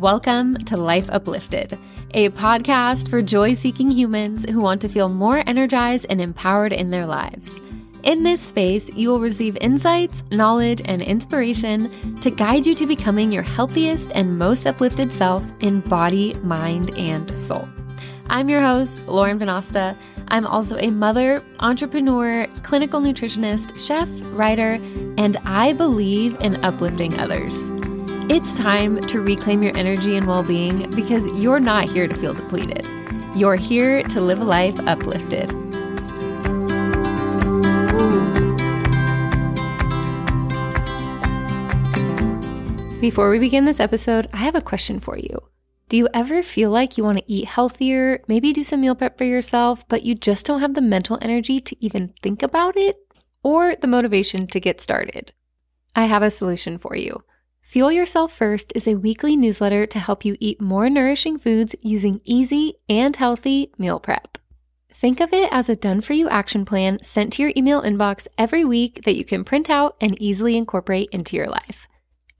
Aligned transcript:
Welcome 0.00 0.56
to 0.64 0.78
Life 0.78 1.10
Uplifted, 1.10 1.78
a 2.12 2.30
podcast 2.30 3.10
for 3.10 3.20
joy 3.20 3.52
seeking 3.52 3.90
humans 3.90 4.46
who 4.48 4.62
want 4.62 4.80
to 4.80 4.88
feel 4.88 5.10
more 5.10 5.44
energized 5.46 6.06
and 6.08 6.22
empowered 6.22 6.72
in 6.72 6.88
their 6.88 7.04
lives. 7.04 7.60
In 8.02 8.22
this 8.22 8.40
space, 8.40 8.90
you 8.94 9.10
will 9.10 9.20
receive 9.20 9.58
insights, 9.60 10.24
knowledge, 10.30 10.80
and 10.86 11.02
inspiration 11.02 12.18
to 12.20 12.30
guide 12.30 12.64
you 12.64 12.74
to 12.76 12.86
becoming 12.86 13.30
your 13.30 13.42
healthiest 13.42 14.10
and 14.14 14.38
most 14.38 14.66
uplifted 14.66 15.12
self 15.12 15.44
in 15.60 15.80
body, 15.80 16.32
mind, 16.38 16.96
and 16.96 17.38
soul. 17.38 17.68
I'm 18.30 18.48
your 18.48 18.62
host, 18.62 19.06
Lauren 19.06 19.38
Venosta. 19.38 19.94
I'm 20.28 20.46
also 20.46 20.78
a 20.78 20.90
mother, 20.90 21.44
entrepreneur, 21.58 22.46
clinical 22.62 23.02
nutritionist, 23.02 23.78
chef, 23.86 24.08
writer, 24.32 24.80
and 25.18 25.36
I 25.44 25.74
believe 25.74 26.40
in 26.40 26.56
uplifting 26.64 27.20
others. 27.20 27.60
It's 28.32 28.56
time 28.56 29.04
to 29.08 29.20
reclaim 29.20 29.60
your 29.60 29.76
energy 29.76 30.16
and 30.16 30.24
well 30.24 30.44
being 30.44 30.88
because 30.92 31.26
you're 31.36 31.58
not 31.58 31.88
here 31.88 32.06
to 32.06 32.14
feel 32.14 32.32
depleted. 32.32 32.86
You're 33.34 33.56
here 33.56 34.04
to 34.04 34.20
live 34.20 34.40
a 34.40 34.44
life 34.44 34.78
uplifted. 34.86 35.48
Before 43.00 43.30
we 43.30 43.40
begin 43.40 43.64
this 43.64 43.80
episode, 43.80 44.28
I 44.32 44.36
have 44.36 44.54
a 44.54 44.60
question 44.60 45.00
for 45.00 45.18
you. 45.18 45.36
Do 45.88 45.96
you 45.96 46.06
ever 46.14 46.44
feel 46.44 46.70
like 46.70 46.96
you 46.96 47.02
want 47.02 47.18
to 47.18 47.24
eat 47.26 47.48
healthier, 47.48 48.22
maybe 48.28 48.52
do 48.52 48.62
some 48.62 48.80
meal 48.80 48.94
prep 48.94 49.18
for 49.18 49.24
yourself, 49.24 49.88
but 49.88 50.04
you 50.04 50.14
just 50.14 50.46
don't 50.46 50.60
have 50.60 50.74
the 50.74 50.80
mental 50.80 51.18
energy 51.20 51.60
to 51.62 51.84
even 51.84 52.14
think 52.22 52.44
about 52.44 52.76
it 52.76 52.94
or 53.42 53.74
the 53.74 53.88
motivation 53.88 54.46
to 54.46 54.60
get 54.60 54.80
started? 54.80 55.32
I 55.96 56.04
have 56.04 56.22
a 56.22 56.30
solution 56.30 56.78
for 56.78 56.94
you. 56.94 57.24
Fuel 57.70 57.92
Yourself 57.92 58.32
First 58.32 58.72
is 58.74 58.88
a 58.88 58.96
weekly 58.96 59.36
newsletter 59.36 59.86
to 59.86 60.00
help 60.00 60.24
you 60.24 60.36
eat 60.40 60.60
more 60.60 60.90
nourishing 60.90 61.38
foods 61.38 61.76
using 61.82 62.20
easy 62.24 62.74
and 62.88 63.14
healthy 63.14 63.70
meal 63.78 64.00
prep. 64.00 64.38
Think 64.88 65.20
of 65.20 65.32
it 65.32 65.48
as 65.52 65.68
a 65.68 65.76
done 65.76 66.00
for 66.00 66.12
you 66.12 66.28
action 66.28 66.64
plan 66.64 67.00
sent 67.00 67.34
to 67.34 67.42
your 67.42 67.52
email 67.56 67.80
inbox 67.80 68.26
every 68.36 68.64
week 68.64 69.02
that 69.04 69.14
you 69.14 69.24
can 69.24 69.44
print 69.44 69.70
out 69.70 69.96
and 70.00 70.20
easily 70.20 70.56
incorporate 70.56 71.10
into 71.12 71.36
your 71.36 71.46
life. 71.46 71.86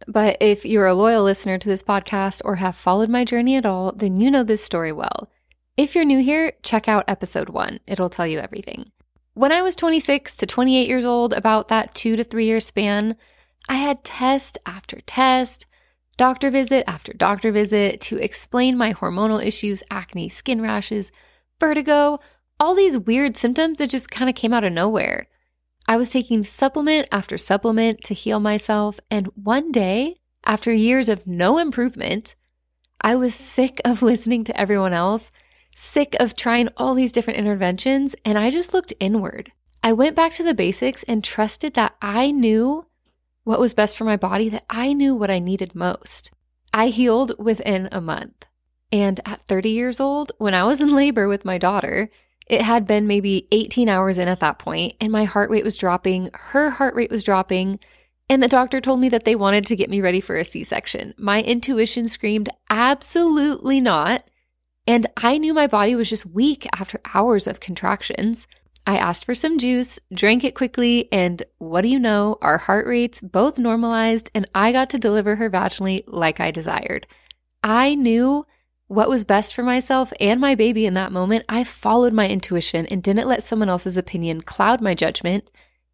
But 0.08 0.38
if 0.42 0.66
you're 0.66 0.88
a 0.88 0.94
loyal 0.94 1.24
listener 1.24 1.58
to 1.58 1.70
this 1.70 1.84
podcast 1.84 2.42
or 2.44 2.56
have 2.56 2.76
followed 2.76 3.10
my 3.10 3.24
journey 3.24 3.56
at 3.56 3.66
all, 3.66 3.94
then 3.94 4.20
you 4.20 4.30
know 4.30 4.44
this 4.44 4.64
story 4.64 4.92
well. 4.92 5.30
If 5.78 5.96
you're 5.96 6.06
new 6.06 6.22
here, 6.22 6.54
check 6.64 6.88
out 6.88 7.06
episode 7.08 7.50
one, 7.50 7.80
it'll 7.88 8.10
tell 8.10 8.28
you 8.28 8.40
everything. 8.40 8.92
When 9.34 9.52
I 9.52 9.62
was 9.62 9.76
26 9.76 10.38
to 10.38 10.46
28 10.46 10.88
years 10.88 11.04
old, 11.06 11.34
about 11.34 11.68
that 11.70 11.94
two 11.94 12.16
to 12.16 12.24
three 12.24 12.46
year 12.46 12.60
span, 12.60 13.18
I 13.68 13.76
had 13.76 14.04
test 14.04 14.58
after 14.66 15.02
test, 15.02 15.66
doctor 16.18 16.50
visit 16.50 16.84
after 16.88 17.14
doctor 17.14 17.52
visit 17.52 18.02
to 18.02 18.18
explain 18.18 18.78
my 18.78 18.94
hormonal 18.94 19.46
issues, 19.46 19.84
acne, 19.90 20.30
skin 20.30 20.62
rashes, 20.62 21.12
vertigo, 21.60 22.20
all 22.60 22.76
these 22.76 22.98
weird 22.98 23.36
symptoms 23.36 23.80
that 23.80 23.90
just 23.90 24.12
kind 24.12 24.30
of 24.30 24.36
came 24.36 24.54
out 24.54 24.64
of 24.64 24.74
nowhere. 24.74 25.28
I 25.88 25.98
was 25.98 26.10
taking 26.10 26.44
supplement 26.44 27.08
after 27.12 27.38
supplement 27.38 28.04
to 28.06 28.14
heal 28.14 28.40
myself, 28.40 29.00
and 29.12 29.28
one 29.36 29.72
day, 29.72 30.18
after 30.44 30.72
years 30.72 31.10
of 31.10 31.28
no 31.28 31.58
improvement, 31.58 32.36
I 33.02 33.16
was 33.16 33.36
sick 33.36 33.80
of 33.86 34.02
listening 34.02 34.44
to 34.46 34.60
everyone 34.60 34.94
else, 34.94 35.32
sick 35.76 36.16
of 36.20 36.36
trying 36.36 36.70
all 36.78 36.96
these 36.96 37.12
different 37.12 37.40
interventions, 37.40 38.16
and 38.24 38.38
I 38.38 38.50
just 38.50 38.74
looked 38.74 38.94
inward. 39.00 39.52
I 39.84 39.94
went 39.94 40.16
back 40.16 40.32
to 40.34 40.44
the 40.44 40.56
basics 40.56 41.04
and 41.04 41.24
trusted 41.24 41.76
that 41.76 41.96
I 42.02 42.32
knew 42.32 42.88
what 43.46 43.60
was 43.60 43.74
best 43.74 43.98
for 43.98 44.04
my 44.04 44.18
body, 44.18 44.50
that 44.50 44.66
I 44.70 44.92
knew 44.92 45.16
what 45.16 45.32
I 45.32 45.40
needed 45.40 45.74
most. 45.74 46.32
I 46.74 46.88
healed 46.88 47.32
within 47.40 47.88
a 47.92 48.02
month. 48.02 48.46
And 48.92 49.22
at 49.26 49.48
30 49.48 49.70
years 49.70 50.00
old, 50.02 50.34
when 50.38 50.54
I 50.54 50.64
was 50.64 50.82
in 50.82 50.94
labor 50.94 51.30
with 51.30 51.46
my 51.46 51.58
daughter, 51.58 52.10
it 52.48 52.62
had 52.62 52.86
been 52.86 53.08
maybe 53.08 53.48
18 53.52 53.88
hours 53.88 54.18
in 54.18 54.28
at 54.28 54.42
that 54.42 54.60
point, 54.60 54.96
and 55.00 55.12
my 55.12 55.24
heart 55.24 55.50
rate 55.50 55.64
was 55.64 55.78
dropping, 55.78 56.30
her 56.34 56.70
heart 56.70 56.96
rate 56.96 57.10
was 57.10 57.24
dropping, 57.24 57.80
and 58.30 58.42
the 58.42 58.48
doctor 58.48 58.82
told 58.82 59.00
me 59.00 59.10
that 59.10 59.24
they 59.24 59.36
wanted 59.36 59.66
to 59.68 59.76
get 59.76 59.90
me 59.90 60.02
ready 60.02 60.20
for 60.20 60.36
a 60.36 60.44
C 60.44 60.64
section. 60.64 61.14
My 61.18 61.42
intuition 61.42 62.08
screamed, 62.08 62.50
absolutely 62.70 63.80
not. 63.80 64.30
And 64.88 65.08
I 65.18 65.38
knew 65.38 65.54
my 65.54 65.68
body 65.68 65.96
was 65.96 66.10
just 66.10 66.26
weak 66.26 66.68
after 66.74 67.00
hours 67.14 67.48
of 67.48 67.60
contractions. 67.60 68.48
I 68.88 68.98
asked 68.98 69.26
for 69.26 69.34
some 69.34 69.58
juice, 69.58 70.00
drank 70.14 70.44
it 70.44 70.54
quickly, 70.54 71.10
and 71.12 71.42
what 71.58 71.82
do 71.82 71.88
you 71.88 72.00
know? 72.00 72.38
Our 72.42 72.60
heart 72.60 72.86
rates 72.86 73.20
both 73.20 73.58
normalized, 73.58 74.30
and 74.36 74.48
I 74.54 74.72
got 74.72 74.92
to 74.92 75.00
deliver 75.00 75.36
her 75.36 75.50
vaginally 75.50 76.04
like 76.08 76.40
I 76.40 76.52
desired. 76.52 77.08
I 77.64 77.96
knew 77.96 78.46
what 78.88 79.10
was 79.10 79.24
best 79.24 79.56
for 79.56 79.64
myself 79.64 80.14
and 80.20 80.40
my 80.40 80.54
baby 80.54 80.86
in 80.86 80.94
that 80.94 81.12
moment. 81.12 81.46
I 81.50 81.64
followed 81.64 82.14
my 82.14 82.30
intuition 82.30 82.86
and 82.86 83.02
didn't 83.02 83.28
let 83.28 83.42
someone 83.42 83.70
else's 83.70 83.98
opinion 83.98 84.42
cloud 84.42 84.82
my 84.82 84.94
judgment, 84.94 85.50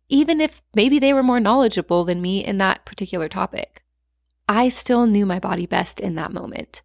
even 0.09 0.41
if 0.41 0.61
maybe 0.75 0.99
they 0.99 1.13
were 1.13 1.23
more 1.23 1.39
knowledgeable 1.39 2.03
than 2.03 2.21
me 2.21 2.43
in 2.43 2.57
that 2.57 2.83
particular 2.83 3.29
topic. 3.29 3.83
I 4.49 4.67
still 4.67 5.05
knew 5.05 5.25
my 5.25 5.39
body 5.39 5.65
best 5.65 6.01
in 6.01 6.15
that 6.15 6.33
moment. 6.33 6.81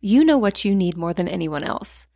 You 0.00 0.24
know 0.24 0.38
what 0.38 0.64
you 0.64 0.72
need 0.72 0.96
more 0.96 1.12
than 1.12 1.26
anyone 1.26 1.64
else. 1.64 2.06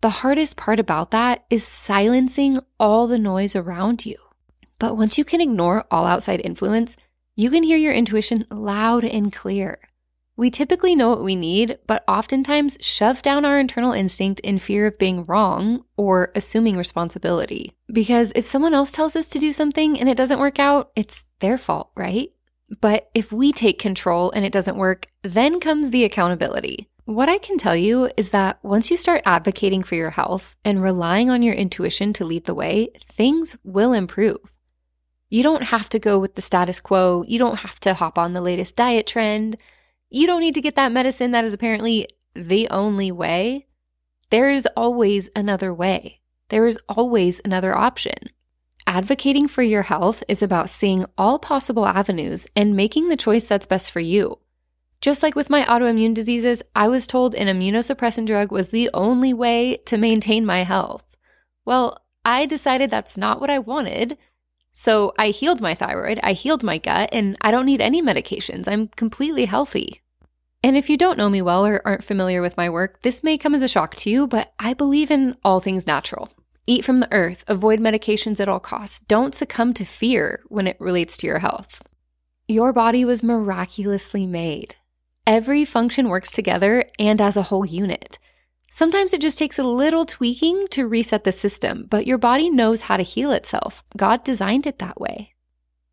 The 0.00 0.10
hardest 0.10 0.56
part 0.56 0.78
about 0.78 1.10
that 1.10 1.44
is 1.50 1.66
silencing 1.66 2.60
all 2.78 3.08
the 3.08 3.18
noise 3.18 3.56
around 3.56 4.06
you. 4.06 4.16
But 4.78 4.96
once 4.96 5.18
you 5.18 5.24
can 5.24 5.40
ignore 5.40 5.84
all 5.90 6.06
outside 6.06 6.40
influence, 6.44 6.96
you 7.34 7.50
can 7.50 7.64
hear 7.64 7.76
your 7.76 7.92
intuition 7.92 8.44
loud 8.48 9.04
and 9.04 9.32
clear. 9.32 9.80
We 10.36 10.50
typically 10.50 10.94
know 10.94 11.08
what 11.08 11.24
we 11.24 11.34
need, 11.34 11.78
but 11.88 12.04
oftentimes 12.06 12.78
shove 12.80 13.22
down 13.22 13.44
our 13.44 13.58
internal 13.58 13.90
instinct 13.92 14.38
in 14.40 14.60
fear 14.60 14.86
of 14.86 14.96
being 14.98 15.24
wrong 15.24 15.84
or 15.96 16.30
assuming 16.36 16.76
responsibility. 16.76 17.72
Because 17.92 18.32
if 18.36 18.44
someone 18.44 18.74
else 18.74 18.92
tells 18.92 19.16
us 19.16 19.26
to 19.30 19.40
do 19.40 19.52
something 19.52 19.98
and 19.98 20.08
it 20.08 20.16
doesn't 20.16 20.38
work 20.38 20.60
out, 20.60 20.92
it's 20.94 21.24
their 21.40 21.58
fault, 21.58 21.90
right? 21.96 22.30
But 22.80 23.08
if 23.14 23.32
we 23.32 23.52
take 23.52 23.80
control 23.80 24.30
and 24.30 24.44
it 24.44 24.52
doesn't 24.52 24.76
work, 24.76 25.08
then 25.24 25.58
comes 25.58 25.90
the 25.90 26.04
accountability. 26.04 26.88
What 27.08 27.30
I 27.30 27.38
can 27.38 27.56
tell 27.56 27.74
you 27.74 28.10
is 28.18 28.32
that 28.32 28.62
once 28.62 28.90
you 28.90 28.98
start 28.98 29.22
advocating 29.24 29.82
for 29.82 29.94
your 29.94 30.10
health 30.10 30.58
and 30.62 30.82
relying 30.82 31.30
on 31.30 31.42
your 31.42 31.54
intuition 31.54 32.12
to 32.12 32.26
lead 32.26 32.44
the 32.44 32.54
way, 32.54 32.90
things 33.06 33.56
will 33.64 33.94
improve. 33.94 34.54
You 35.30 35.42
don't 35.42 35.62
have 35.62 35.88
to 35.88 35.98
go 35.98 36.18
with 36.18 36.34
the 36.34 36.42
status 36.42 36.82
quo. 36.82 37.24
You 37.26 37.38
don't 37.38 37.60
have 37.60 37.80
to 37.80 37.94
hop 37.94 38.18
on 38.18 38.34
the 38.34 38.42
latest 38.42 38.76
diet 38.76 39.06
trend. 39.06 39.56
You 40.10 40.26
don't 40.26 40.42
need 40.42 40.56
to 40.56 40.60
get 40.60 40.74
that 40.74 40.92
medicine 40.92 41.30
that 41.30 41.44
is 41.44 41.54
apparently 41.54 42.08
the 42.34 42.68
only 42.68 43.10
way. 43.10 43.66
There 44.28 44.50
is 44.50 44.68
always 44.76 45.30
another 45.34 45.72
way. 45.72 46.20
There 46.50 46.66
is 46.66 46.78
always 46.90 47.40
another 47.42 47.74
option. 47.74 48.18
Advocating 48.86 49.48
for 49.48 49.62
your 49.62 49.84
health 49.84 50.22
is 50.28 50.42
about 50.42 50.68
seeing 50.68 51.06
all 51.16 51.38
possible 51.38 51.86
avenues 51.86 52.46
and 52.54 52.76
making 52.76 53.08
the 53.08 53.16
choice 53.16 53.48
that's 53.48 53.66
best 53.66 53.92
for 53.92 54.00
you. 54.00 54.38
Just 55.00 55.22
like 55.22 55.36
with 55.36 55.50
my 55.50 55.64
autoimmune 55.64 56.14
diseases, 56.14 56.62
I 56.74 56.88
was 56.88 57.06
told 57.06 57.34
an 57.34 57.46
immunosuppressant 57.46 58.26
drug 58.26 58.50
was 58.50 58.70
the 58.70 58.90
only 58.92 59.32
way 59.32 59.76
to 59.86 59.96
maintain 59.96 60.44
my 60.44 60.64
health. 60.64 61.04
Well, 61.64 62.02
I 62.24 62.46
decided 62.46 62.90
that's 62.90 63.16
not 63.16 63.40
what 63.40 63.50
I 63.50 63.60
wanted. 63.60 64.18
So 64.72 65.12
I 65.18 65.28
healed 65.28 65.60
my 65.60 65.74
thyroid, 65.74 66.20
I 66.22 66.32
healed 66.32 66.62
my 66.62 66.78
gut, 66.78 67.10
and 67.12 67.36
I 67.40 67.50
don't 67.50 67.66
need 67.66 67.80
any 67.80 68.02
medications. 68.02 68.68
I'm 68.68 68.88
completely 68.88 69.44
healthy. 69.44 70.02
And 70.62 70.76
if 70.76 70.90
you 70.90 70.96
don't 70.96 71.18
know 71.18 71.30
me 71.30 71.42
well 71.42 71.64
or 71.64 71.80
aren't 71.84 72.04
familiar 72.04 72.42
with 72.42 72.56
my 72.56 72.68
work, 72.68 73.02
this 73.02 73.22
may 73.22 73.38
come 73.38 73.54
as 73.54 73.62
a 73.62 73.68
shock 73.68 73.94
to 73.96 74.10
you, 74.10 74.26
but 74.26 74.52
I 74.58 74.74
believe 74.74 75.10
in 75.10 75.36
all 75.44 75.60
things 75.60 75.86
natural. 75.86 76.32
Eat 76.66 76.84
from 76.84 77.00
the 77.00 77.12
earth, 77.12 77.44
avoid 77.46 77.80
medications 77.80 78.40
at 78.40 78.48
all 78.48 78.60
costs. 78.60 79.00
Don't 79.00 79.34
succumb 79.34 79.72
to 79.74 79.84
fear 79.84 80.42
when 80.48 80.66
it 80.66 80.80
relates 80.80 81.16
to 81.18 81.26
your 81.26 81.38
health. 81.38 81.82
Your 82.48 82.72
body 82.72 83.04
was 83.04 83.22
miraculously 83.22 84.26
made. 84.26 84.74
Every 85.28 85.66
function 85.66 86.08
works 86.08 86.32
together 86.32 86.86
and 86.98 87.20
as 87.20 87.36
a 87.36 87.42
whole 87.42 87.66
unit. 87.66 88.18
Sometimes 88.70 89.12
it 89.12 89.20
just 89.20 89.36
takes 89.36 89.58
a 89.58 89.62
little 89.62 90.06
tweaking 90.06 90.66
to 90.68 90.88
reset 90.88 91.24
the 91.24 91.32
system, 91.32 91.86
but 91.90 92.06
your 92.06 92.16
body 92.16 92.48
knows 92.48 92.80
how 92.80 92.96
to 92.96 93.02
heal 93.02 93.30
itself. 93.32 93.84
God 93.94 94.24
designed 94.24 94.66
it 94.66 94.78
that 94.78 94.98
way. 94.98 95.34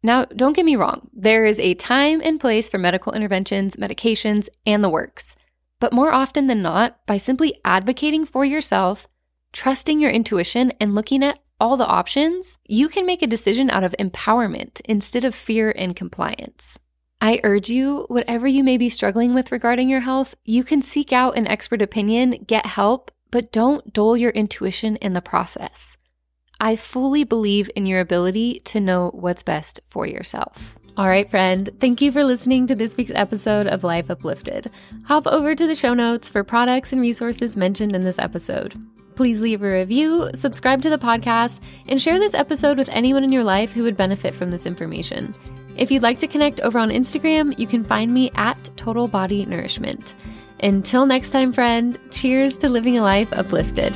Now, 0.02 0.24
don't 0.24 0.56
get 0.56 0.64
me 0.64 0.78
wrong, 0.78 1.10
there 1.12 1.46
is 1.46 1.60
a 1.60 1.74
time 1.74 2.22
and 2.24 2.40
place 2.40 2.70
for 2.70 2.78
medical 2.78 3.12
interventions, 3.12 3.76
medications, 3.76 4.48
and 4.66 4.82
the 4.82 4.88
works. 4.88 5.36
But 5.82 5.92
more 5.92 6.14
often 6.14 6.48
than 6.48 6.62
not, 6.62 7.06
by 7.06 7.18
simply 7.18 7.60
advocating 7.66 8.26
for 8.26 8.46
yourself, 8.46 9.06
trusting 9.52 10.00
your 10.00 10.12
intuition, 10.12 10.72
and 10.80 10.96
looking 10.96 11.26
at 11.26 11.40
all 11.60 11.76
the 11.76 11.86
options, 11.86 12.58
you 12.70 12.88
can 12.88 13.06
make 13.06 13.22
a 13.22 13.28
decision 13.28 13.70
out 13.70 13.84
of 13.84 13.96
empowerment 14.00 14.80
instead 14.86 15.26
of 15.26 15.36
fear 15.36 15.74
and 15.76 15.94
compliance. 15.94 16.80
I 17.22 17.40
urge 17.44 17.70
you, 17.70 18.06
whatever 18.08 18.48
you 18.48 18.64
may 18.64 18.78
be 18.78 18.90
struggling 18.90 19.34
with 19.34 19.52
regarding 19.52 19.90
your 19.90 20.02
health, 20.02 20.36
you 20.44 20.64
can 20.64 20.82
seek 20.82 21.12
out 21.12 21.38
an 21.38 21.48
expert 21.48 21.82
opinion, 21.82 22.44
get 22.46 22.66
help, 22.66 23.12
but 23.32 23.52
don't 23.52 23.94
dull 23.94 24.16
your 24.16 24.32
intuition 24.32 24.96
in 24.98 25.14
the 25.14 25.22
process. 25.22 25.98
I 26.60 26.76
fully 26.76 27.24
believe 27.24 27.70
in 27.76 27.86
your 27.86 28.00
ability 28.00 28.60
to 28.66 28.80
know 28.80 29.10
what's 29.14 29.44
best 29.44 29.82
for 29.88 30.06
yourself. 30.06 30.76
All 30.98 31.08
right, 31.08 31.30
friend, 31.30 31.70
thank 31.80 32.02
you 32.02 32.12
for 32.14 32.24
listening 32.24 32.68
to 32.68 32.76
this 32.76 32.96
week's 32.96 33.12
episode 33.14 33.68
of 33.68 33.84
Life 33.84 34.10
Uplifted. 34.10 34.72
Hop 35.06 35.28
over 35.28 35.54
to 35.54 35.68
the 35.68 35.76
show 35.76 35.94
notes 35.94 36.30
for 36.30 36.46
products 36.46 36.94
and 36.94 37.02
resources 37.02 37.58
mentioned 37.58 37.94
in 37.94 38.06
this 38.06 38.20
episode. 38.20 38.80
Please 39.16 39.42
leave 39.42 39.64
a 39.64 39.72
review, 39.72 40.30
subscribe 40.34 40.82
to 40.82 40.90
the 40.90 40.98
podcast, 40.98 41.62
and 41.88 42.02
share 42.02 42.20
this 42.20 42.34
episode 42.34 42.78
with 42.78 42.90
anyone 42.90 43.24
in 43.24 43.32
your 43.32 43.44
life 43.44 43.72
who 43.72 43.84
would 43.84 43.96
benefit 43.96 44.36
from 44.36 44.50
this 44.50 44.66
information. 44.66 45.34
If 45.78 45.92
you'd 45.92 46.04
like 46.04 46.20
to 46.20 46.28
connect 46.28 46.62
over 46.62 46.80
on 46.80 46.90
Instagram, 46.90 47.58
you 47.58 47.68
can 47.68 47.84
find 47.84 48.14
me 48.14 48.32
at 48.36 48.70
Total 48.76 49.08
Body 49.08 49.46
Nourishment. 49.46 50.16
Until 50.62 51.06
next 51.06 51.32
time, 51.32 51.54
friend, 51.54 51.98
cheers 52.12 52.58
to 52.58 52.70
living 52.70 52.98
a 52.98 53.04
life 53.04 53.32
uplifted. 53.34 53.96